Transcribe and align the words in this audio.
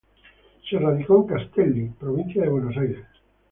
Se 0.67 0.79
radicó 0.79 1.17
en 1.17 1.27
Castelli, 1.27 1.89
provincia 1.99 2.41
de 2.41 2.49
Buenos 2.49 2.75
Aires. 2.75 3.05